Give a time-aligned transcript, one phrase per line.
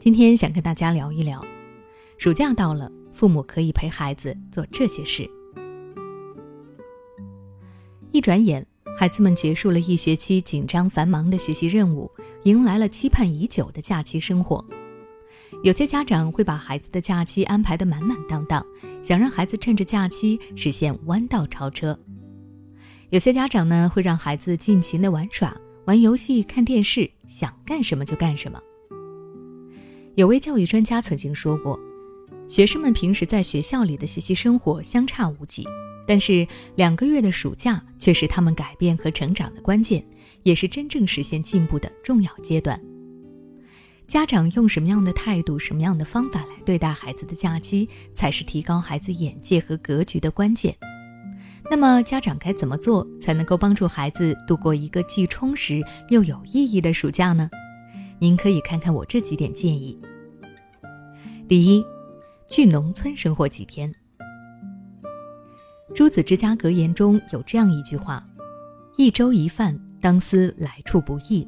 [0.00, 1.44] 今天想跟大家聊一聊，
[2.18, 5.28] 暑假到了，父母可以陪孩子做这些事。
[8.12, 8.64] 一转眼，
[8.96, 12.08] 孩子们结束了一学期紧张繁忙的学习任务，
[12.44, 14.64] 迎来了期盼已久的假期生活。
[15.64, 18.64] 有些家长会把孩子的假期安排得满满当当，
[19.02, 21.98] 想让孩子趁着假期实现弯道超车。
[23.10, 25.54] 有些家长呢，会让孩子尽情的玩耍、
[25.86, 28.60] 玩游戏、看电视，想干什么就干什么。
[30.18, 31.78] 有位教育专家曾经说过，
[32.48, 35.64] 学生们平时在学校里的学习生活相差无几，
[36.08, 36.44] 但是
[36.74, 40.04] 两个月的暑假却是他们改变和成长的关键，
[40.42, 42.80] 也是真正实现进步的重要阶段。
[44.08, 50.74] 家长用什么样的态度、什么样的方法来对待孩子的假期，才是提高孩子眼界和格局的关键。
[51.70, 57.48] 那么，家长该怎么做才能够帮助孩子度过一个既充实又有意义的暑假呢？
[58.20, 59.98] 您可以看看我这几点建议。
[61.46, 61.84] 第一，
[62.48, 63.92] 去农村生活几天。
[65.94, 68.26] 朱子之家格言中有这样一句话
[68.98, 71.46] ：“一粥一饭，当思来处不易；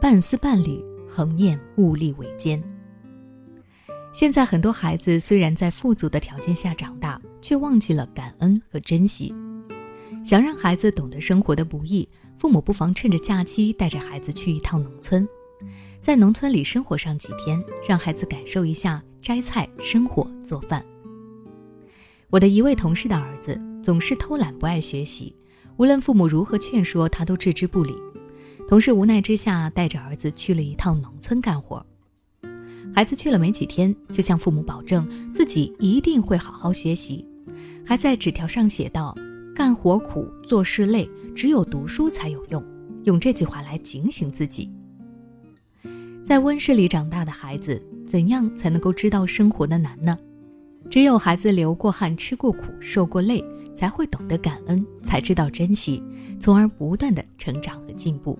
[0.00, 2.62] 半丝半缕，恒念物力维艰。”
[4.12, 9.34] 现在很多孩子虽然在富足的条件下长大，却忘记了感恩和珍惜。
[10.24, 12.06] 想让孩子懂得生活的不易，
[12.38, 15.26] 父母不妨趁着假期带着孩子去一趟农村。
[16.00, 20.84] 在农村里生活上几天，让孩子感受一下摘菜、生火、做饭。
[22.30, 25.34] 我的一位同事的儿子总是偷懒不爱学习，
[25.76, 27.94] 无论父母如何劝说，他都置之不理。
[28.68, 31.84] 同事无奈之下，带着儿子去了一趟农村干活。
[32.94, 37.26] 孩子去了没几天，就向父母保证自己一定会好好学习，
[37.84, 39.16] 还在纸条上写道
[39.54, 42.64] ：“干活苦，做事累，只有读书才有用。”
[43.04, 44.70] 用这句话来警醒自己。
[46.24, 50.18] 在温室里长大的孩子，怎样才能够知道生活的难呢？
[50.90, 53.44] 只有孩子流过汗、吃过苦、受过累，
[53.74, 56.02] 才会懂得感恩，才知道珍惜，
[56.40, 58.38] 从而不断的成长和进步。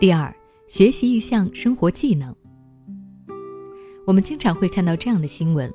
[0.00, 0.34] 第二，
[0.66, 2.34] 学习一项生活技能。
[4.06, 5.72] 我们经常会看到这样的新闻：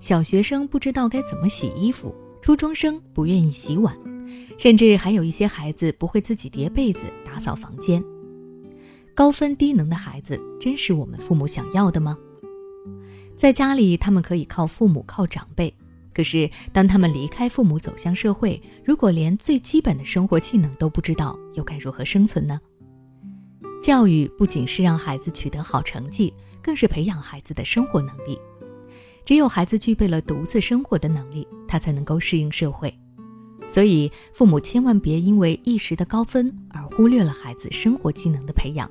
[0.00, 3.94] 小学生不知道该怎么洗衣服，初中生不愿意洗碗。
[4.58, 8.02] 甚至还有一些孩子不会自己叠被子、打扫房间。
[9.14, 12.16] 高分低能的孩子，真是我们父母想要的吗？
[13.36, 15.72] 在家里，他们可以靠父母、靠长辈；
[16.14, 22.60] 可是当他们离开父母走向社会，如果连最基本的生活技能都不知道，又该如何生存呢？
[23.80, 28.38] 教育不仅是让孩子取得好成绩，更是培养孩子的生活能力。
[29.24, 32.92] 只有孩子具备了独自生活的能力，他才能够适应社会。
[33.70, 38.90] 所以，父母千万别因为一时的高分而忽略了孩子生活技能的培养，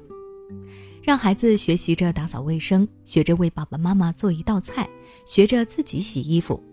[1.02, 4.88] 让孩子学习着打扫卫生，学着为爸爸妈妈做一道菜，
[5.26, 6.64] 学着自己洗衣服。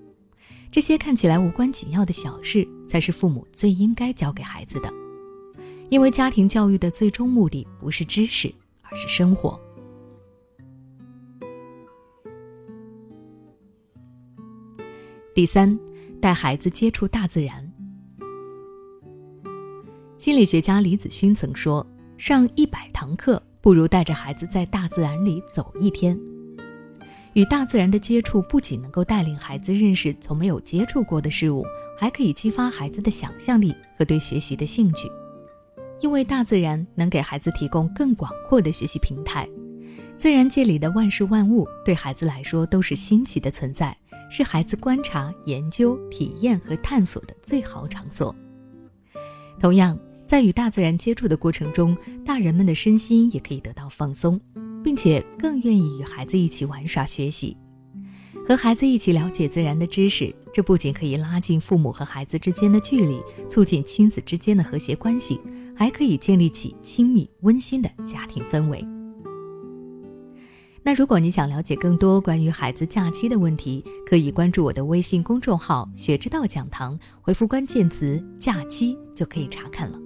[0.70, 4.92] 这些看起来无关紧要的小事，才是父母最应该教给孩子的。
[5.88, 9.58] 因为家庭教育的最终目的不是知识，而是生活。
[15.34, 15.78] 第三，
[16.20, 17.73] 带孩子接触大自然。
[20.24, 21.86] 心理学家李子勋曾说
[22.16, 26.18] ：“上一百堂课，不如带着孩子在大自然里走一天。”
[27.34, 31.62] 与大自然的接触不仅能够带领孩子认识从没有接触过的事物，
[31.98, 35.12] 还可以激发孩子的想象力和对学习的兴趣。
[36.00, 39.46] 因为大自然能给孩子提供更广阔的学习平台。
[40.16, 43.94] 自然界里的万事万物对孩子来说都是新奇的存在，
[44.30, 48.34] 是孩子观察、研究、体验和探索的最好场所。
[49.60, 49.94] 同样。
[50.26, 54.40] 在与大自然接触的过程中，大人们的身心也可以得到放松，
[54.82, 57.56] 并且更愿意与孩子一起玩耍学习。
[58.46, 63.18] 和孩子一起了解自然的知识，这不仅可以拉近父母和孩子之间的距离，
[63.48, 65.40] 促进亲子之间的和谐关系，
[65.74, 68.86] 还可以建立起亲密温馨的家庭氛围。
[70.82, 79.98] 那如果你想了解更多关于孩子假期的问题，可以关注我的微信公众号“学之道讲堂”，回复关键词“假期”就可以查看了。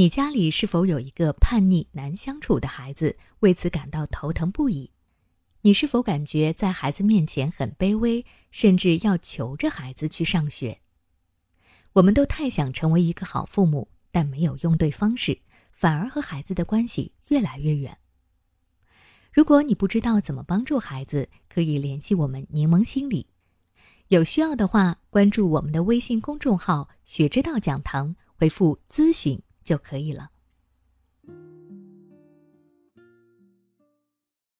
[0.00, 4.92] 你家里是否有一个叛逆难相处的孩子，为此感到头疼不已？
[5.60, 10.80] 你是否感觉在孩子面前很卑微，甚至要求着孩子去上学？
[11.92, 15.38] 我们都太想成为一个好父母，但没有用对方式，
[15.70, 17.98] 反而和孩子的关系越来越远。
[19.30, 23.26] 如果你不知道怎么帮助孩子，可以联系我们柠檬心理。
[24.08, 28.16] 有需要的话，关注我们的微信公众号“学之道讲堂”。
[28.40, 29.38] 回复“咨询”
[29.70, 30.30] 就可以了。